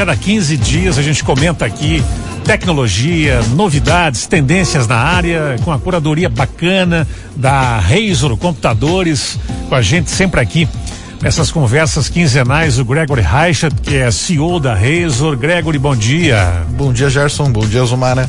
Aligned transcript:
cada 0.00 0.16
15 0.16 0.56
dias 0.56 0.96
a 0.96 1.02
gente 1.02 1.22
comenta 1.22 1.66
aqui 1.66 2.02
tecnologia, 2.42 3.42
novidades, 3.54 4.26
tendências 4.26 4.86
na 4.86 4.96
área, 4.96 5.56
com 5.62 5.70
a 5.70 5.78
curadoria 5.78 6.26
bacana 6.26 7.06
da 7.36 7.78
Razor 7.78 8.34
Computadores, 8.38 9.38
com 9.68 9.74
a 9.74 9.82
gente 9.82 10.10
sempre 10.10 10.40
aqui. 10.40 10.66
Essas 11.22 11.52
conversas 11.52 12.08
quinzenais, 12.08 12.78
o 12.78 12.84
Gregory 12.86 13.20
Reichert, 13.20 13.74
que 13.82 13.94
é 13.94 14.10
CEO 14.10 14.58
da 14.58 14.74
Razor. 14.74 15.36
Gregory, 15.36 15.78
bom 15.78 15.94
dia. 15.94 16.64
Bom 16.70 16.94
dia, 16.94 17.10
Gerson. 17.10 17.52
Bom 17.52 17.66
dia, 17.66 17.84
Zumara. 17.84 18.26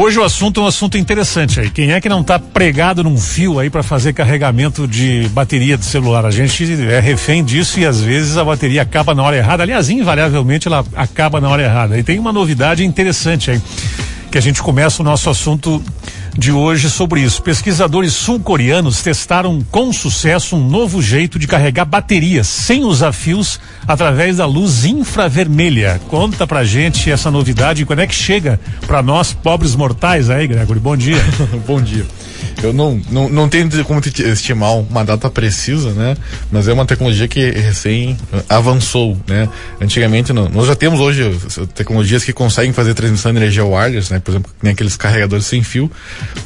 Hoje 0.00 0.16
o 0.16 0.22
assunto 0.22 0.60
é 0.60 0.62
um 0.62 0.66
assunto 0.68 0.96
interessante 0.96 1.58
aí. 1.58 1.70
Quem 1.70 1.90
é 1.90 2.00
que 2.00 2.08
não 2.08 2.20
está 2.20 2.38
pregado 2.38 3.02
num 3.02 3.18
fio 3.18 3.58
aí 3.58 3.68
para 3.68 3.82
fazer 3.82 4.12
carregamento 4.12 4.86
de 4.86 5.28
bateria 5.30 5.76
de 5.76 5.84
celular? 5.84 6.24
A 6.24 6.30
gente 6.30 6.72
é 6.84 7.00
refém 7.00 7.42
disso 7.42 7.80
e 7.80 7.84
às 7.84 8.00
vezes 8.00 8.36
a 8.36 8.44
bateria 8.44 8.82
acaba 8.82 9.12
na 9.12 9.24
hora 9.24 9.36
errada. 9.36 9.64
Aliás, 9.64 9.90
invariavelmente 9.90 10.68
ela 10.68 10.84
acaba 10.94 11.40
na 11.40 11.48
hora 11.48 11.64
errada. 11.64 11.98
E 11.98 12.04
tem 12.04 12.16
uma 12.16 12.32
novidade 12.32 12.84
interessante 12.84 13.50
aí 13.50 13.60
que 14.30 14.38
a 14.38 14.40
gente 14.40 14.62
começa 14.62 15.02
o 15.02 15.04
nosso 15.04 15.30
assunto 15.30 15.82
de 16.36 16.52
hoje 16.52 16.90
sobre 16.90 17.20
isso. 17.20 17.42
Pesquisadores 17.42 18.12
sul-coreanos 18.12 19.02
testaram 19.02 19.60
com 19.70 19.92
sucesso 19.92 20.56
um 20.56 20.68
novo 20.68 21.02
jeito 21.02 21.38
de 21.38 21.46
carregar 21.46 21.84
baterias 21.84 22.46
sem 22.46 22.84
usar 22.84 23.12
fios 23.12 23.58
através 23.86 24.36
da 24.36 24.46
luz 24.46 24.84
infravermelha. 24.84 26.00
Conta 26.08 26.46
pra 26.46 26.64
gente 26.64 27.10
essa 27.10 27.30
novidade 27.30 27.82
e 27.82 27.84
quando 27.84 28.00
é 28.00 28.06
que 28.06 28.14
chega 28.14 28.60
para 28.86 29.02
nós 29.02 29.32
pobres 29.32 29.74
mortais 29.74 30.30
aí, 30.30 30.46
Gregory? 30.46 30.78
Bom 30.78 30.96
dia. 30.96 31.18
Bom 31.66 31.80
dia. 31.80 32.06
Eu 32.62 32.72
não, 32.72 33.00
não, 33.10 33.28
não 33.28 33.48
tenho 33.48 33.68
como 33.84 34.00
estimar 34.00 34.76
uma 34.76 35.04
data 35.04 35.30
precisa, 35.30 35.92
né? 35.92 36.16
Mas 36.50 36.68
é 36.68 36.72
uma 36.72 36.84
tecnologia 36.84 37.28
que 37.28 37.50
recém 37.50 38.16
avançou, 38.48 39.16
né? 39.26 39.48
Antigamente, 39.80 40.32
não, 40.32 40.48
nós 40.48 40.66
já 40.66 40.74
temos 40.74 41.00
hoje 41.00 41.38
tecnologias 41.74 42.24
que 42.24 42.32
conseguem 42.32 42.72
fazer 42.72 42.94
transmissão 42.94 43.32
de 43.32 43.38
energia 43.38 43.64
wireless, 43.64 44.12
né? 44.12 44.20
Por 44.20 44.32
exemplo, 44.32 44.52
nem 44.62 44.72
aqueles 44.72 44.96
carregadores 44.96 45.46
sem 45.46 45.62
fio, 45.62 45.90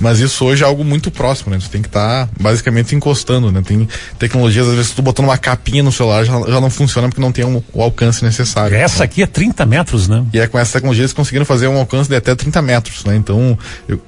mas 0.00 0.20
isso 0.20 0.44
hoje 0.44 0.62
é 0.62 0.66
algo 0.66 0.84
muito 0.84 1.10
próximo, 1.10 1.52
né? 1.52 1.58
Tu 1.60 1.70
tem 1.70 1.82
que 1.82 1.88
estar 1.88 2.27
tá, 2.27 2.32
basicamente 2.40 2.94
encostando, 2.94 3.50
né? 3.50 3.62
Tem 3.64 3.88
tecnologias, 4.18 4.68
às 4.68 4.74
vezes, 4.74 4.90
tu 4.92 5.02
botando 5.02 5.27
uma 5.27 5.38
capinha 5.38 5.82
no 5.82 5.92
celular 5.92 6.24
já, 6.24 6.40
já 6.40 6.60
não 6.60 6.70
funciona 6.70 7.08
porque 7.08 7.20
não 7.20 7.32
tem 7.32 7.44
um, 7.44 7.62
o 7.72 7.82
alcance 7.82 8.24
necessário. 8.24 8.77
Essa 8.77 9.00
né? 9.00 9.04
aqui 9.04 9.22
é 9.22 9.27
30 9.27 9.64
metros, 9.66 10.08
né? 10.08 10.24
E 10.32 10.38
é 10.38 10.46
com 10.46 10.58
essa 10.58 10.74
tecnologia 10.74 11.02
eles 11.02 11.12
conseguiram 11.12 11.46
fazer 11.46 11.68
um 11.68 11.78
alcance 11.78 12.08
de 12.08 12.16
até 12.16 12.34
30 12.34 12.60
metros, 12.62 13.04
né? 13.04 13.16
Então, 13.16 13.58
eu, 13.88 14.00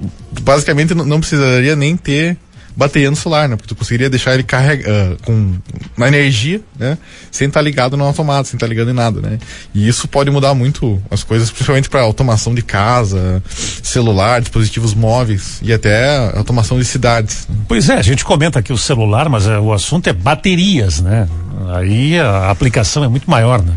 basicamente 0.42 0.94
não 0.94 1.20
precisaria 1.20 1.77
nem 1.77 1.96
ter 1.96 2.36
bateria 2.77 3.10
no 3.10 3.16
celular, 3.16 3.48
né? 3.48 3.56
Porque 3.56 3.68
tu 3.68 3.77
conseguiria 3.77 4.10
deixar 4.10 4.34
ele 4.34 4.42
carrega, 4.42 4.91
uh, 4.91 5.16
com 5.22 5.54
na 5.96 6.08
energia, 6.08 6.60
né? 6.78 6.98
Sem 7.30 7.48
estar 7.48 7.60
tá 7.60 7.64
ligado 7.64 7.96
no 7.96 8.04
automático, 8.04 8.48
sem 8.48 8.56
estar 8.56 8.66
tá 8.66 8.68
ligado 8.68 8.91
em 8.91 8.92
nada, 8.94 9.20
né? 9.20 9.38
E 9.74 9.86
isso 9.86 10.08
pode 10.08 10.30
mudar 10.30 10.54
muito 10.54 11.00
as 11.10 11.22
coisas, 11.22 11.50
principalmente 11.50 11.88
para 11.88 12.00
automação 12.00 12.54
de 12.54 12.62
casa, 12.62 13.42
celular, 13.82 14.41
dispositivos 14.41 14.94
móveis 14.94 15.60
e 15.62 15.72
até 15.72 16.36
automação 16.36 16.78
de 16.78 16.84
cidades. 16.84 17.46
Né? 17.48 17.56
Pois 17.69 17.88
é, 17.88 17.94
a 17.94 18.02
gente 18.02 18.24
comenta 18.24 18.58
aqui 18.58 18.72
o 18.72 18.78
celular, 18.78 19.28
mas 19.28 19.46
uh, 19.46 19.60
o 19.60 19.72
assunto 19.72 20.08
é 20.08 20.12
baterias, 20.12 21.00
né? 21.00 21.28
Aí 21.74 22.19
a 22.19 22.50
aplicação 22.50 23.04
é 23.04 23.08
muito 23.08 23.30
maior, 23.30 23.62
né? 23.62 23.74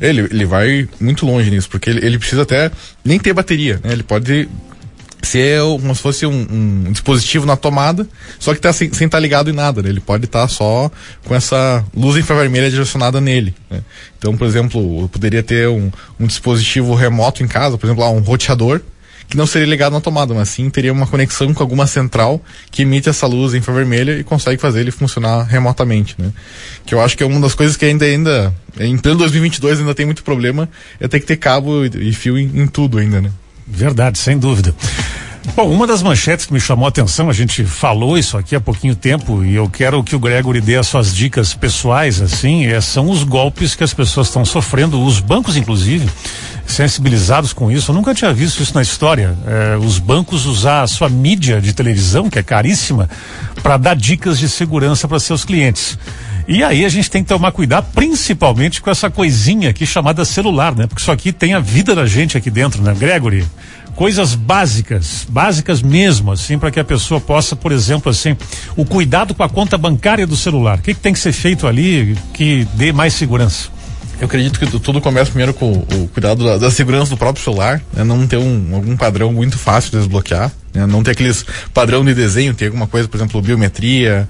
Ele, 0.00 0.22
ele 0.30 0.46
vai 0.46 0.88
muito 1.00 1.26
longe 1.26 1.50
nisso, 1.50 1.68
porque 1.68 1.90
ele, 1.90 2.06
ele 2.06 2.18
precisa 2.18 2.42
até 2.42 2.70
nem 3.04 3.18
ter 3.18 3.32
bateria, 3.32 3.80
né? 3.82 3.92
Ele 3.92 4.02
pode 4.02 4.48
ser 5.28 5.60
como 5.60 5.94
se 5.94 6.02
fosse 6.02 6.26
um, 6.26 6.46
um, 6.50 6.92
dispositivo 6.92 7.46
na 7.46 7.56
tomada, 7.56 8.08
só 8.38 8.54
que 8.54 8.60
tá 8.60 8.72
sem 8.72 8.88
estar 8.88 9.08
tá 9.08 9.18
ligado 9.18 9.50
em 9.50 9.52
nada, 9.52 9.82
né? 9.82 9.88
Ele 9.88 10.00
pode 10.00 10.24
estar 10.24 10.42
tá 10.42 10.48
só 10.48 10.90
com 11.24 11.34
essa 11.34 11.84
luz 11.94 12.16
infravermelha 12.16 12.70
direcionada 12.70 13.20
nele. 13.20 13.54
Né? 13.70 13.82
Então, 14.18 14.36
por 14.36 14.46
exemplo, 14.46 15.02
eu 15.02 15.08
poderia 15.08 15.42
ter 15.42 15.68
um, 15.68 15.90
um 16.18 16.26
dispositivo 16.26 16.94
remoto 16.94 17.42
em 17.42 17.48
casa, 17.48 17.76
por 17.76 17.86
exemplo, 17.86 18.02
lá, 18.02 18.10
um 18.10 18.20
roteador, 18.20 18.80
que 19.28 19.36
não 19.36 19.46
seria 19.46 19.68
ligado 19.68 19.92
na 19.92 20.00
tomada, 20.00 20.32
mas 20.32 20.48
sim 20.48 20.70
teria 20.70 20.92
uma 20.92 21.06
conexão 21.06 21.52
com 21.52 21.62
alguma 21.62 21.86
central 21.86 22.42
que 22.70 22.82
emite 22.82 23.10
essa 23.10 23.26
luz 23.26 23.52
infravermelha 23.52 24.18
e 24.18 24.24
consegue 24.24 24.60
fazer 24.60 24.80
ele 24.80 24.90
funcionar 24.90 25.42
remotamente, 25.42 26.14
né? 26.18 26.32
Que 26.86 26.94
eu 26.94 27.00
acho 27.00 27.16
que 27.16 27.22
é 27.22 27.26
uma 27.26 27.40
das 27.40 27.54
coisas 27.54 27.76
que 27.76 27.84
ainda 27.84 28.06
ainda 28.06 28.54
em 28.80 28.96
pleno 28.96 29.18
2022 29.18 29.80
ainda 29.80 29.94
tem 29.94 30.06
muito 30.06 30.24
problema 30.24 30.68
é 30.98 31.06
ter 31.06 31.20
que 31.20 31.26
ter 31.26 31.36
cabo 31.36 31.84
e, 31.84 32.08
e 32.08 32.12
fio 32.14 32.38
em, 32.38 32.62
em 32.62 32.66
tudo 32.66 32.96
ainda, 32.96 33.20
né? 33.20 33.30
Verdade, 33.70 34.18
sem 34.18 34.38
dúvida. 34.38 34.74
Bom, 35.56 35.70
uma 35.70 35.86
das 35.86 36.02
manchetes 36.02 36.46
que 36.46 36.52
me 36.52 36.60
chamou 36.60 36.86
a 36.86 36.88
atenção, 36.88 37.28
a 37.28 37.32
gente 37.32 37.64
falou 37.64 38.16
isso 38.18 38.36
aqui 38.36 38.54
há 38.54 38.60
pouquinho 38.60 38.94
tempo 38.94 39.44
e 39.44 39.54
eu 39.54 39.68
quero 39.68 40.02
que 40.04 40.14
o 40.14 40.18
Gregory 40.18 40.60
dê 40.60 40.76
as 40.76 40.86
suas 40.86 41.14
dicas 41.14 41.54
pessoais, 41.54 42.20
assim, 42.20 42.66
é, 42.66 42.80
são 42.80 43.08
os 43.10 43.24
golpes 43.24 43.74
que 43.74 43.82
as 43.82 43.92
pessoas 43.92 44.28
estão 44.28 44.44
sofrendo, 44.44 45.02
os 45.02 45.20
bancos, 45.20 45.56
inclusive, 45.56 46.08
sensibilizados 46.66 47.52
com 47.52 47.70
isso. 47.70 47.90
Eu 47.90 47.94
nunca 47.94 48.14
tinha 48.14 48.32
visto 48.32 48.62
isso 48.62 48.74
na 48.74 48.82
história. 48.82 49.36
É, 49.46 49.76
os 49.76 49.98
bancos 49.98 50.46
usar 50.46 50.82
a 50.82 50.86
sua 50.86 51.08
mídia 51.08 51.60
de 51.60 51.72
televisão, 51.72 52.30
que 52.30 52.38
é 52.38 52.42
caríssima, 52.42 53.08
para 53.62 53.76
dar 53.76 53.96
dicas 53.96 54.38
de 54.38 54.48
segurança 54.48 55.08
para 55.08 55.18
seus 55.18 55.44
clientes. 55.44 55.98
E 56.48 56.64
aí 56.64 56.82
a 56.82 56.88
gente 56.88 57.10
tem 57.10 57.22
que 57.22 57.28
tomar 57.28 57.52
cuidado, 57.52 57.88
principalmente 57.94 58.80
com 58.80 58.88
essa 58.90 59.10
coisinha 59.10 59.68
aqui 59.68 59.84
chamada 59.84 60.24
celular, 60.24 60.74
né? 60.74 60.86
Porque 60.86 61.02
isso 61.02 61.12
aqui 61.12 61.30
tem 61.30 61.52
a 61.52 61.60
vida 61.60 61.94
da 61.94 62.06
gente 62.06 62.38
aqui 62.38 62.50
dentro, 62.50 62.82
né? 62.82 62.94
Gregory, 62.94 63.44
coisas 63.94 64.34
básicas, 64.34 65.26
básicas 65.28 65.82
mesmo, 65.82 66.32
assim, 66.32 66.58
para 66.58 66.70
que 66.70 66.80
a 66.80 66.84
pessoa 66.84 67.20
possa, 67.20 67.54
por 67.54 67.70
exemplo, 67.70 68.10
assim, 68.10 68.34
o 68.74 68.86
cuidado 68.86 69.34
com 69.34 69.42
a 69.42 69.48
conta 69.48 69.76
bancária 69.76 70.26
do 70.26 70.38
celular. 70.38 70.78
O 70.78 70.80
que, 70.80 70.94
que 70.94 71.00
tem 71.00 71.12
que 71.12 71.18
ser 71.18 71.32
feito 71.32 71.66
ali 71.66 72.16
que 72.32 72.66
dê 72.72 72.92
mais 72.92 73.12
segurança? 73.12 73.68
Eu 74.20 74.26
acredito 74.26 74.58
que 74.58 74.66
tudo 74.80 75.00
começa 75.00 75.30
primeiro 75.30 75.54
com 75.54 75.70
o 75.72 76.08
cuidado 76.08 76.44
da, 76.44 76.58
da 76.58 76.70
segurança 76.72 77.10
do 77.10 77.16
próprio 77.16 77.42
celular, 77.42 77.80
né? 77.92 78.02
não 78.02 78.26
ter 78.26 78.36
um, 78.36 78.74
algum 78.74 78.96
padrão 78.96 79.32
muito 79.32 79.56
fácil 79.56 79.92
de 79.92 79.98
desbloquear, 79.98 80.50
né? 80.74 80.86
não 80.86 81.04
ter 81.04 81.12
aqueles 81.12 81.46
padrão 81.72 82.04
de 82.04 82.12
desenho, 82.14 82.52
ter 82.52 82.66
alguma 82.66 82.88
coisa, 82.88 83.06
por 83.06 83.16
exemplo, 83.16 83.40
biometria, 83.40 84.28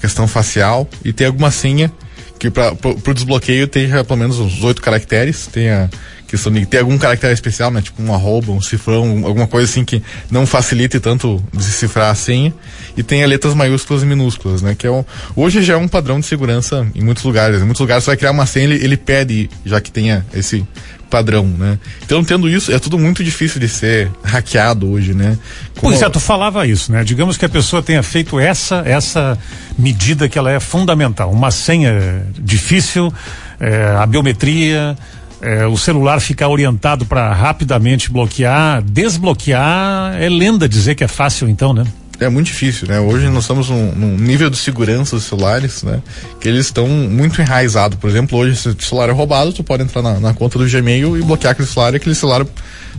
questão 0.00 0.28
facial 0.28 0.86
e 1.02 1.14
ter 1.14 1.24
alguma 1.24 1.50
senha 1.50 1.90
que 2.38 2.50
para 2.50 2.72
o 2.82 3.14
desbloqueio 3.14 3.66
tenha 3.66 4.04
pelo 4.04 4.18
menos 4.18 4.38
uns 4.38 4.62
oito 4.62 4.82
caracteres, 4.82 5.46
tenha 5.46 5.90
questão 6.26 6.52
de 6.52 6.66
ter 6.66 6.78
algum 6.78 6.98
caractere 6.98 7.32
especial, 7.32 7.70
né? 7.70 7.80
Tipo 7.80 8.02
um 8.02 8.12
arroba, 8.12 8.52
um 8.52 8.60
cifrão, 8.60 9.24
alguma 9.24 9.46
coisa 9.46 9.70
assim 9.70 9.84
que 9.84 10.02
não 10.30 10.46
facilite 10.46 10.98
tanto 10.98 11.42
decifrar 11.52 12.10
a 12.10 12.14
senha. 12.14 12.52
E 12.96 13.02
tem 13.02 13.24
letras 13.26 13.54
maiúsculas 13.54 14.02
e 14.02 14.06
minúsculas, 14.06 14.62
né? 14.62 14.74
Que 14.74 14.86
é 14.86 14.90
um, 14.90 15.04
hoje 15.34 15.62
já 15.62 15.74
é 15.74 15.76
um 15.76 15.88
padrão 15.88 16.18
de 16.20 16.26
segurança 16.26 16.86
em 16.94 17.02
muitos 17.02 17.22
lugares. 17.24 17.60
Em 17.60 17.64
muitos 17.64 17.80
lugares 17.80 18.04
você 18.04 18.10
vai 18.10 18.16
criar 18.16 18.32
uma 18.32 18.46
senha, 18.46 18.64
ele, 18.64 18.84
ele 18.84 18.96
pede, 18.96 19.48
já 19.64 19.80
que 19.80 19.90
tenha 19.90 20.26
esse 20.34 20.66
padrão, 21.10 21.46
né? 21.46 21.78
Então, 22.04 22.22
tendo 22.24 22.48
isso, 22.48 22.72
é 22.72 22.78
tudo 22.78 22.98
muito 22.98 23.22
difícil 23.22 23.60
de 23.60 23.68
ser 23.68 24.10
hackeado 24.22 24.90
hoje, 24.90 25.14
né? 25.14 25.38
Como... 25.78 25.92
Pois 25.92 26.02
é, 26.02 26.08
tu 26.08 26.20
falava 26.20 26.66
isso, 26.66 26.92
né? 26.92 27.04
Digamos 27.04 27.36
que 27.36 27.44
a 27.44 27.48
pessoa 27.48 27.82
tenha 27.82 28.02
feito 28.02 28.38
essa, 28.38 28.82
essa 28.84 29.38
medida 29.78 30.28
que 30.28 30.38
ela 30.38 30.50
é 30.50 30.60
fundamental. 30.60 31.30
Uma 31.30 31.50
senha 31.50 32.26
difícil, 32.38 33.12
é, 33.60 33.94
a 33.98 34.06
biometria, 34.06 34.96
é, 35.40 35.66
o 35.66 35.76
celular 35.76 36.20
ficar 36.20 36.48
orientado 36.48 37.04
para 37.06 37.32
rapidamente 37.32 38.10
bloquear, 38.10 38.82
desbloquear, 38.82 40.16
é 40.20 40.28
lenda 40.28 40.68
dizer 40.68 40.94
que 40.94 41.04
é 41.04 41.08
fácil 41.08 41.48
então, 41.48 41.72
né? 41.72 41.84
É 42.18 42.28
muito 42.28 42.46
difícil, 42.46 42.88
né? 42.88 42.98
Hoje 42.98 43.28
nós 43.28 43.44
estamos 43.44 43.68
num, 43.68 43.92
num 43.92 44.16
nível 44.16 44.48
de 44.48 44.56
segurança 44.56 45.16
dos 45.16 45.26
celulares, 45.26 45.82
né? 45.82 46.02
Que 46.40 46.48
eles 46.48 46.66
estão 46.66 46.88
muito 46.88 47.40
enraizados. 47.40 47.98
Por 47.98 48.08
exemplo, 48.08 48.38
hoje 48.38 48.56
se 48.56 48.68
o 48.68 48.76
celular 48.80 49.10
é 49.10 49.12
roubado, 49.12 49.52
tu 49.52 49.62
pode 49.62 49.82
entrar 49.82 50.00
na, 50.02 50.18
na 50.18 50.34
conta 50.34 50.58
do 50.58 50.66
Gmail 50.66 51.18
e 51.18 51.22
bloquear 51.22 51.52
aquele 51.52 51.68
celular 51.68 51.92
e 51.92 51.96
aquele 51.96 52.14
celular 52.14 52.46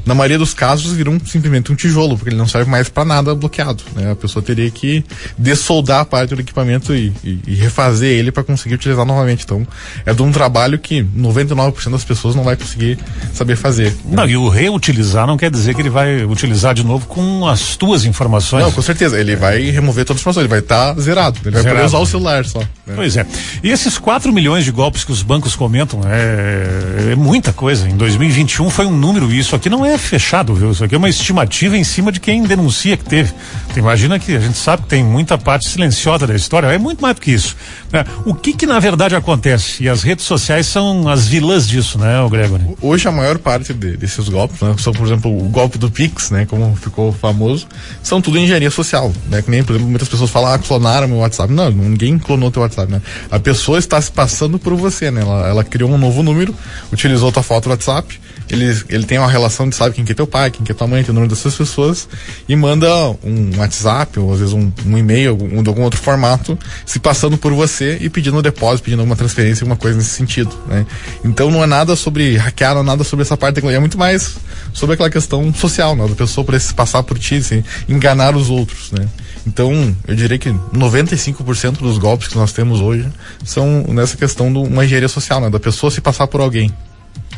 na 0.07 0.15
maioria 0.15 0.37
dos 0.37 0.53
casos 0.53 0.93
viram 0.93 1.19
simplesmente 1.25 1.69
um 1.69 1.75
tijolo, 1.75 2.15
porque 2.15 2.29
ele 2.29 2.37
não 2.37 2.47
serve 2.47 2.71
mais 2.71 2.87
para 2.87 3.03
nada 3.03 3.35
bloqueado. 3.35 3.83
Né? 3.93 4.11
A 4.11 4.15
pessoa 4.15 4.41
teria 4.41 4.71
que 4.71 5.03
dessoldar 5.37 5.99
a 5.99 6.05
parte 6.05 6.33
do 6.33 6.39
equipamento 6.39 6.95
e, 6.95 7.11
e, 7.21 7.39
e 7.45 7.55
refazer 7.55 8.09
ele 8.09 8.31
para 8.31 8.41
conseguir 8.41 8.75
utilizar 8.75 9.05
novamente. 9.05 9.43
Então, 9.43 9.67
é 10.05 10.13
de 10.13 10.21
um 10.23 10.31
trabalho 10.31 10.79
que 10.79 11.03
99% 11.03 11.91
das 11.91 12.05
pessoas 12.05 12.35
não 12.35 12.43
vai 12.43 12.55
conseguir 12.55 12.97
saber 13.33 13.57
fazer. 13.57 13.93
Não, 14.05 14.25
e 14.25 14.37
o 14.37 14.47
reutilizar 14.47 15.27
não 15.27 15.35
quer 15.35 15.51
dizer 15.51 15.75
que 15.75 15.81
ele 15.81 15.89
vai 15.89 16.23
utilizar 16.23 16.73
de 16.73 16.85
novo 16.85 17.05
com 17.05 17.45
as 17.45 17.75
tuas 17.75 18.05
informações. 18.05 18.63
Não, 18.63 18.71
com 18.71 18.81
certeza. 18.81 19.19
Ele 19.19 19.35
vai 19.35 19.59
remover 19.71 20.05
todas 20.05 20.19
as 20.19 20.21
informações, 20.21 20.43
ele 20.43 20.49
vai 20.49 20.59
estar 20.59 20.95
tá 20.95 21.01
zerado. 21.01 21.37
Ele 21.43 21.51
vai 21.51 21.63
zerado. 21.63 21.81
poder 21.81 21.85
usar 21.85 21.99
o 21.99 22.05
celular 22.05 22.45
só. 22.45 22.59
Né? 22.59 22.93
Pois 22.95 23.17
é. 23.17 23.25
E 23.61 23.69
esses 23.69 23.97
4 23.97 24.31
milhões 24.31 24.63
de 24.63 24.71
golpes 24.71 25.03
que 25.03 25.11
os 25.11 25.21
bancos 25.21 25.53
comentam 25.53 25.99
é, 26.05 27.11
é 27.11 27.15
muita 27.15 27.51
coisa. 27.51 27.89
Em 27.89 27.97
2021 27.97 28.69
foi 28.69 28.85
um 28.85 28.95
número, 28.95 29.33
isso 29.33 29.53
aqui 29.53 29.69
não 29.69 29.85
é 29.85 29.96
é 29.97 29.99
fechado, 29.99 30.53
viu? 30.53 30.71
Isso 30.71 30.83
aqui 30.83 30.95
é 30.95 30.97
uma 30.97 31.09
estimativa 31.09 31.75
em 31.75 31.83
cima 31.83 32.11
de 32.11 32.19
quem 32.19 32.43
denuncia 32.43 32.95
que 32.95 33.03
teve. 33.03 33.33
Tu 33.73 33.79
imagina 33.79 34.17
que 34.17 34.35
a 34.35 34.39
gente 34.39 34.57
sabe 34.57 34.83
que 34.83 34.89
tem 34.89 35.03
muita 35.03 35.37
parte 35.37 35.67
silenciosa 35.67 36.25
da 36.25 36.35
história, 36.35 36.67
é 36.67 36.77
muito 36.77 37.01
mais 37.01 37.15
do 37.15 37.21
que 37.21 37.31
isso. 37.31 37.55
Né? 37.91 38.05
O 38.25 38.33
que 38.33 38.53
que 38.53 38.65
na 38.65 38.79
verdade 38.79 39.15
acontece? 39.15 39.83
E 39.83 39.89
as 39.89 40.03
redes 40.03 40.25
sociais 40.25 40.67
são 40.67 41.09
as 41.09 41.27
vilãs 41.27 41.67
disso, 41.67 41.97
né, 41.97 42.21
o 42.21 42.29
Gregory? 42.29 42.63
Hoje 42.81 43.07
a 43.07 43.11
maior 43.11 43.37
parte 43.37 43.73
de, 43.73 43.97
desses 43.97 44.29
golpes, 44.29 44.61
né, 44.61 44.75
são, 44.77 44.93
por 44.93 45.05
exemplo, 45.05 45.35
o 45.35 45.49
golpe 45.49 45.77
do 45.77 45.89
Pix, 45.89 46.31
né, 46.31 46.45
como 46.45 46.75
ficou 46.75 47.11
famoso, 47.11 47.67
são 48.01 48.21
tudo 48.21 48.37
engenharia 48.37 48.71
social, 48.71 49.11
né? 49.29 49.41
Que 49.41 49.49
nem, 49.49 49.63
por 49.63 49.73
exemplo, 49.73 49.89
muitas 49.89 50.07
pessoas 50.07 50.29
falam, 50.29 50.53
ah, 50.53 50.59
clonaram 50.59 51.07
meu 51.07 51.17
WhatsApp. 51.17 51.51
Não, 51.51 51.69
ninguém 51.71 52.17
clonou 52.17 52.51
teu 52.51 52.61
WhatsApp, 52.61 52.91
né? 52.91 53.01
A 53.31 53.39
pessoa 53.39 53.79
está 53.79 53.99
se 53.99 54.11
passando 54.11 54.59
por 54.59 54.75
você, 54.75 55.11
né? 55.11 55.21
Ela, 55.21 55.47
ela 55.47 55.63
criou 55.63 55.89
um 55.91 55.97
novo 55.97 56.23
número, 56.23 56.53
utilizou 56.91 57.31
tua 57.31 57.43
foto 57.43 57.65
no 57.65 57.71
WhatsApp, 57.71 58.19
ele, 58.49 58.65
ele 58.89 59.03
tem 59.05 59.17
uma 59.17 59.29
relação 59.29 59.67
de 59.67 59.75
sabe 59.75 59.95
quem 59.95 60.05
que 60.05 60.11
é 60.11 60.15
teu 60.15 60.27
pai, 60.27 60.51
quem 60.51 60.65
que 60.65 60.71
é 60.71 60.75
tua 60.75 60.87
mãe, 60.87 61.03
tem 61.03 61.11
o 61.11 61.13
número 61.13 61.33
dessas 61.33 61.55
pessoas 61.55 62.07
e 62.47 62.55
manda 62.55 62.87
um 63.23 63.57
WhatsApp 63.57 64.19
ou 64.19 64.33
às 64.33 64.39
vezes 64.39 64.53
um, 64.53 64.71
um 64.85 64.97
e-mail, 64.97 65.35
de 65.35 65.69
algum 65.69 65.83
outro 65.83 65.99
formato, 65.99 66.57
se 66.85 66.99
passando 66.99 67.37
por 67.37 67.53
você 67.53 67.97
e 68.01 68.09
pedindo 68.09 68.37
um 68.37 68.41
depósito, 68.41 68.83
pedindo 68.83 68.99
alguma 68.99 69.15
transferência, 69.15 69.63
alguma 69.63 69.77
coisa 69.77 69.97
nesse 69.97 70.11
sentido, 70.11 70.55
né? 70.67 70.85
Então 71.23 71.51
não 71.51 71.63
é 71.63 71.67
nada 71.67 71.95
sobre 71.95 72.37
hackear, 72.37 72.73
não 72.73 72.81
é 72.81 72.85
nada 72.85 73.03
sobre 73.03 73.23
essa 73.23 73.35
parte, 73.35 73.65
é 73.65 73.79
muito 73.79 73.97
mais 73.97 74.37
sobre 74.73 74.93
aquela 74.93 75.09
questão 75.09 75.53
social, 75.53 75.95
né? 75.95 76.07
Da 76.07 76.15
pessoa 76.15 76.45
por 76.45 76.59
se 76.59 76.73
passar 76.73 77.03
por 77.03 77.17
ti, 77.19 77.35
assim, 77.35 77.63
enganar 77.87 78.35
os 78.35 78.49
outros, 78.49 78.91
né? 78.91 79.07
Então, 79.45 79.95
eu 80.05 80.15
diria 80.15 80.37
que 80.37 80.49
95% 80.49 81.77
dos 81.77 81.97
golpes 81.97 82.27
que 82.27 82.35
nós 82.35 82.51
temos 82.51 82.81
hoje 82.81 83.07
são 83.45 83.85
nessa 83.87 84.17
questão 84.17 84.51
de 84.51 84.59
uma 84.59 84.83
engenharia 84.83 85.07
social, 85.07 85.39
né? 85.39 85.49
Da 85.49 85.59
pessoa 85.59 85.89
se 85.89 86.01
passar 86.01 86.27
por 86.27 86.41
alguém. 86.41 86.71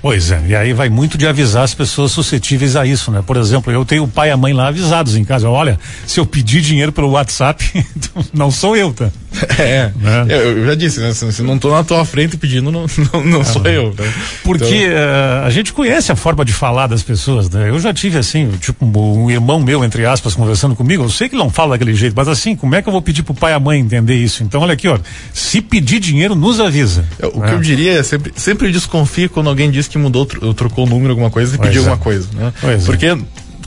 Pois 0.01 0.31
é, 0.31 0.42
e 0.48 0.56
aí 0.56 0.72
vai 0.72 0.88
muito 0.88 1.18
de 1.18 1.28
avisar 1.28 1.63
as 1.63 1.74
pessoas 1.74 2.13
suscetíveis 2.13 2.75
a 2.75 2.86
isso, 2.86 3.12
né? 3.12 3.22
Por 3.25 3.36
exemplo, 3.36 3.72
eu 3.72 3.84
tenho 3.84 4.04
o 4.04 4.07
pai 4.07 4.30
e 4.30 4.31
a 4.31 4.38
mãe 4.38 4.54
lá 4.54 4.68
avisados 4.68 5.16
em 5.18 5.25
casa. 5.25 5.50
Olha, 5.50 5.78
se 6.07 6.19
eu 6.19 6.25
pedir 6.25 6.62
dinheiro 6.62 6.92
pelo 6.92 7.10
WhatsApp, 7.12 7.86
não 8.34 8.50
sou 8.50 8.78
eu, 8.78 8.94
tá? 8.94 9.12
É, 9.59 9.91
né? 9.95 10.25
eu, 10.27 10.57
eu, 10.57 10.65
já 10.65 10.75
disse, 10.75 10.99
né? 10.99 11.13
Se, 11.13 11.41
não 11.43 11.57
tô 11.57 11.71
na 11.71 11.83
tua 11.83 12.03
frente 12.03 12.35
pedindo, 12.35 12.71
não, 12.71 12.85
não, 13.13 13.23
não 13.23 13.43
sou 13.43 13.63
eu. 13.65 13.93
Né? 13.97 14.11
Porque 14.43 14.85
então... 14.85 14.97
uh, 14.97 15.45
a 15.45 15.49
gente 15.49 15.71
conhece 15.71 16.11
a 16.11 16.15
forma 16.15 16.43
de 16.43 16.51
falar 16.51 16.87
das 16.87 17.03
pessoas, 17.03 17.49
né? 17.49 17.69
Eu 17.69 17.79
já 17.79 17.93
tive 17.93 18.17
assim, 18.17 18.49
tipo, 18.59 18.85
um 18.85 19.29
irmão 19.29 19.59
meu, 19.59 19.83
entre 19.83 20.05
aspas, 20.05 20.35
conversando 20.35 20.75
comigo. 20.75 21.03
Eu 21.03 21.09
sei 21.09 21.29
que 21.29 21.35
não 21.35 21.49
fala 21.49 21.71
daquele 21.71 21.93
jeito, 21.93 22.13
mas 22.15 22.27
assim, 22.27 22.55
como 22.55 22.75
é 22.75 22.81
que 22.81 22.89
eu 22.89 22.91
vou 22.91 23.01
pedir 23.01 23.23
pro 23.23 23.33
pai 23.33 23.51
e 23.51 23.55
a 23.55 23.59
mãe 23.59 23.79
entender 23.79 24.15
isso? 24.15 24.43
Então, 24.43 24.61
olha 24.61 24.73
aqui, 24.73 24.87
ó. 24.87 24.97
Se 25.33 25.61
pedir 25.61 25.99
dinheiro, 25.99 26.35
nos 26.35 26.59
avisa. 26.59 27.05
É, 27.19 27.27
o 27.27 27.41
que 27.41 27.51
eu 27.51 27.59
diria 27.59 27.99
é 27.99 28.03
sempre, 28.03 28.33
sempre 28.35 28.71
desconfie 28.71 29.29
quando 29.29 29.49
alguém 29.49 29.69
diz 29.69 29.87
que 29.87 29.97
mudou, 29.97 30.25
trocou 30.25 30.85
o 30.85 30.89
número, 30.89 31.11
alguma 31.11 31.29
coisa 31.29 31.55
e 31.55 31.57
pois 31.57 31.69
pediu 31.69 31.83
é. 31.83 31.85
alguma 31.85 32.03
coisa, 32.03 32.27
né? 32.33 32.53
Pois 32.59 32.83
é. 32.83 32.85
Porque 32.85 33.05
é 33.05 33.17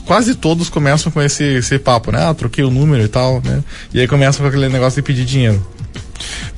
quase 0.05 0.35
todos 0.35 0.69
começam 0.69 1.11
com 1.11 1.21
esse, 1.21 1.43
esse 1.43 1.79
papo, 1.79 2.11
né? 2.11 2.25
Ah, 2.27 2.33
troquei 2.33 2.63
o 2.63 2.69
número 2.69 3.03
e 3.03 3.07
tal, 3.07 3.41
né? 3.43 3.63
E 3.93 3.99
aí 3.99 4.07
começam 4.07 4.41
com 4.41 4.47
aquele 4.47 4.69
negócio 4.69 5.01
de 5.01 5.05
pedir 5.05 5.25
dinheiro. 5.25 5.65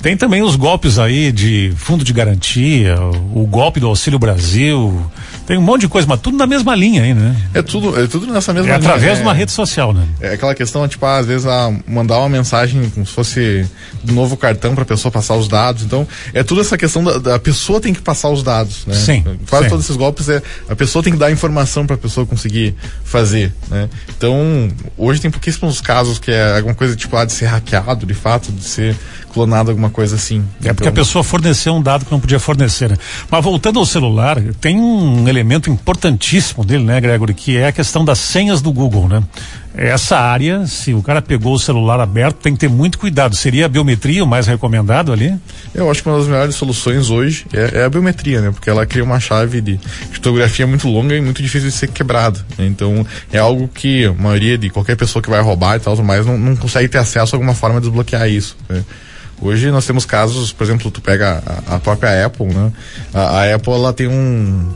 Tem 0.00 0.16
também 0.16 0.42
os 0.42 0.56
golpes 0.56 0.98
aí 0.98 1.32
de 1.32 1.72
fundo 1.76 2.04
de 2.04 2.12
garantia, 2.12 2.96
o 3.34 3.46
golpe 3.46 3.80
do 3.80 3.86
Auxílio 3.86 4.18
Brasil. 4.18 5.10
Tem 5.46 5.56
um 5.56 5.62
monte 5.62 5.82
de 5.82 5.88
coisa, 5.88 6.08
mas 6.08 6.20
tudo 6.20 6.36
na 6.36 6.46
mesma 6.46 6.74
linha 6.74 7.02
aí, 7.02 7.14
né? 7.14 7.36
É 7.54 7.62
tudo, 7.62 7.98
é 7.98 8.06
tudo 8.06 8.26
nessa 8.26 8.52
mesma 8.52 8.68
é 8.68 8.78
linha. 8.78 8.88
Através 8.88 9.12
é, 9.12 9.16
de 9.16 9.22
uma 9.22 9.32
rede 9.32 9.52
social, 9.52 9.92
né? 9.92 10.04
É 10.20 10.34
aquela 10.34 10.54
questão, 10.54 10.86
tipo, 10.88 11.06
ah, 11.06 11.18
às 11.18 11.26
vezes 11.26 11.46
a 11.46 11.72
mandar 11.86 12.18
uma 12.18 12.28
mensagem 12.28 12.90
como 12.90 13.06
se 13.06 13.12
fosse 13.12 13.66
um 14.08 14.12
novo 14.12 14.36
cartão 14.36 14.74
para 14.74 14.82
a 14.82 14.86
pessoa 14.86 15.12
passar 15.12 15.36
os 15.36 15.46
dados. 15.46 15.84
Então, 15.84 16.06
é 16.34 16.42
tudo 16.42 16.60
essa 16.60 16.76
questão 16.76 17.04
da, 17.04 17.18
da 17.18 17.38
pessoa 17.38 17.80
tem 17.80 17.94
que 17.94 18.02
passar 18.02 18.28
os 18.28 18.42
dados, 18.42 18.84
né? 18.86 18.94
Sim. 18.94 19.24
Quase 19.48 19.64
sim. 19.64 19.70
todos 19.70 19.84
esses 19.84 19.96
golpes 19.96 20.28
é 20.28 20.42
a 20.68 20.74
pessoa 20.74 21.02
tem 21.02 21.12
que 21.12 21.18
dar 21.18 21.30
informação 21.30 21.86
para 21.86 21.94
a 21.94 21.98
pessoa 21.98 22.26
conseguir 22.26 22.74
fazer, 23.04 23.54
né? 23.70 23.88
Então, 24.08 24.68
hoje 24.96 25.20
tem 25.20 25.30
pouquíssimos 25.30 25.80
casos 25.80 26.18
que 26.18 26.32
é 26.32 26.56
alguma 26.56 26.74
coisa 26.74 26.96
tipo 26.96 27.16
ah, 27.16 27.24
de 27.24 27.32
ser 27.32 27.46
hackeado, 27.46 28.04
de 28.04 28.14
fato, 28.14 28.50
de 28.50 28.64
ser 28.64 28.96
clonado, 29.36 29.70
alguma 29.70 29.90
coisa 29.90 30.16
assim. 30.16 30.42
É 30.64 30.72
porque 30.72 30.88
a 30.88 30.90
então, 30.90 31.04
pessoa 31.04 31.22
forneceu 31.22 31.74
um 31.74 31.82
dado 31.82 32.06
que 32.06 32.10
não 32.10 32.18
podia 32.18 32.40
fornecer. 32.40 32.88
Né? 32.88 32.96
Mas 33.30 33.44
voltando 33.44 33.78
ao 33.78 33.84
celular, 33.84 34.40
tem 34.62 34.80
um 34.80 35.28
elemento 35.28 35.68
importantíssimo 35.68 36.64
dele, 36.64 36.84
né, 36.84 36.98
Gregory, 36.98 37.34
que 37.34 37.54
é 37.54 37.66
a 37.66 37.72
questão 37.72 38.02
das 38.02 38.18
senhas 38.18 38.62
do 38.62 38.72
Google, 38.72 39.06
né? 39.06 39.22
Essa 39.78 40.16
área, 40.16 40.66
se 40.66 40.94
o 40.94 41.02
cara 41.02 41.20
pegou 41.20 41.52
o 41.52 41.58
celular 41.58 42.00
aberto, 42.00 42.36
tem 42.36 42.54
que 42.54 42.60
ter 42.60 42.68
muito 42.68 42.98
cuidado. 42.98 43.36
Seria 43.36 43.66
a 43.66 43.68
biometria 43.68 44.24
o 44.24 44.26
mais 44.26 44.46
recomendado 44.46 45.12
ali? 45.12 45.38
Eu 45.74 45.90
acho 45.90 46.02
que 46.02 46.08
uma 46.08 46.16
das 46.16 46.26
melhores 46.26 46.54
soluções 46.54 47.10
hoje 47.10 47.44
é, 47.52 47.80
é 47.80 47.84
a 47.84 47.90
biometria, 47.90 48.40
né? 48.40 48.50
Porque 48.50 48.70
ela 48.70 48.86
cria 48.86 49.04
uma 49.04 49.20
chave 49.20 49.60
de 49.60 49.78
criptografia 50.08 50.66
muito 50.66 50.88
longa 50.88 51.14
e 51.14 51.20
muito 51.20 51.42
difícil 51.42 51.68
de 51.68 51.76
ser 51.76 51.88
quebrada. 51.88 52.40
Né? 52.56 52.64
Então, 52.64 53.06
é 53.30 53.38
algo 53.38 53.68
que 53.68 54.06
a 54.06 54.14
maioria 54.14 54.56
de 54.56 54.70
qualquer 54.70 54.96
pessoa 54.96 55.22
que 55.22 55.28
vai 55.28 55.42
roubar 55.42 55.76
e 55.76 55.80
tal, 55.80 55.94
mais 56.02 56.24
não, 56.24 56.38
não 56.38 56.56
consegue 56.56 56.88
ter 56.88 56.96
acesso 56.96 57.34
a 57.34 57.36
alguma 57.36 57.54
forma 57.54 57.78
de 57.78 57.86
desbloquear 57.86 58.30
isso. 58.30 58.56
Né? 58.70 58.82
Hoje 59.40 59.70
nós 59.70 59.86
temos 59.86 60.06
casos, 60.06 60.52
por 60.52 60.64
exemplo, 60.64 60.90
tu 60.90 61.00
pega 61.00 61.42
a, 61.66 61.76
a 61.76 61.78
própria 61.78 62.26
Apple, 62.26 62.46
né? 62.46 62.72
A, 63.12 63.20
a, 63.20 63.54
Apple 63.54 63.72
ela 63.72 63.92
tem 63.92 64.08
um, 64.08 64.74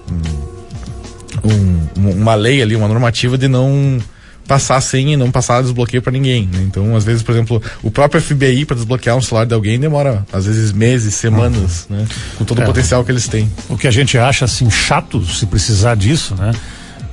um, 1.44 1.86
uma 1.96 2.34
lei 2.34 2.60
ali, 2.60 2.76
uma 2.76 2.88
normativa 2.88 3.38
de 3.38 3.48
não 3.48 3.98
passar 4.46 4.80
senha 4.80 5.14
e 5.14 5.16
não 5.16 5.30
passar 5.30 5.62
desbloqueio 5.62 6.02
para 6.02 6.12
ninguém. 6.12 6.48
Né? 6.52 6.62
Então, 6.62 6.96
às 6.96 7.04
vezes, 7.04 7.22
por 7.22 7.30
exemplo, 7.32 7.62
o 7.84 7.90
próprio 7.90 8.20
FBI 8.20 8.64
para 8.64 8.74
desbloquear 8.74 9.16
um 9.16 9.22
celular 9.22 9.46
de 9.46 9.54
alguém 9.54 9.78
demora, 9.78 10.26
às 10.32 10.44
vezes, 10.44 10.72
meses, 10.72 11.14
semanas, 11.14 11.86
uhum. 11.88 11.98
né? 11.98 12.06
Com 12.36 12.44
todo 12.44 12.60
é, 12.60 12.64
o 12.64 12.66
potencial 12.66 13.04
que 13.04 13.12
eles 13.12 13.28
têm. 13.28 13.50
O 13.68 13.78
que 13.78 13.86
a 13.86 13.92
gente 13.92 14.18
acha 14.18 14.44
assim 14.44 14.68
chato 14.68 15.24
se 15.24 15.46
precisar 15.46 15.94
disso, 15.94 16.34
né? 16.34 16.52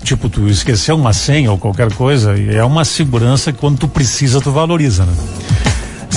Tipo, 0.04 0.30
tu 0.30 0.48
esqueceu 0.48 0.96
uma 0.96 1.14
senha 1.14 1.52
ou 1.52 1.58
qualquer 1.58 1.92
coisa, 1.94 2.34
é 2.40 2.64
uma 2.64 2.84
segurança 2.84 3.52
que 3.52 3.60
quando 3.60 3.78
tu 3.78 3.88
precisa, 3.88 4.42
tu 4.42 4.52
valoriza, 4.52 5.06
né? 5.06 5.14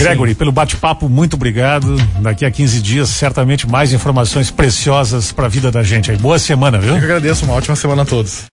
Gregory, 0.01 0.35
pelo 0.35 0.51
bate-papo, 0.51 1.09
muito 1.09 1.35
obrigado. 1.35 1.97
Daqui 2.21 2.45
a 2.45 2.51
15 2.51 2.81
dias, 2.81 3.09
certamente 3.11 3.69
mais 3.69 3.93
informações 3.93 4.51
preciosas 4.51 5.31
para 5.31 5.47
a 5.47 5.49
vida 5.49 5.71
da 5.71 5.83
gente 5.83 6.11
aí. 6.11 6.17
Boa 6.17 6.39
semana, 6.39 6.79
viu? 6.79 6.91
Eu 6.91 6.97
agradeço, 6.97 7.45
uma 7.45 7.55
ótima 7.55 7.77
semana 7.77 8.03
a 8.03 8.05
todos. 8.05 8.45